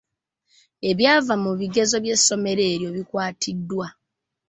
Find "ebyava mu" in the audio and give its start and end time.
0.89-1.51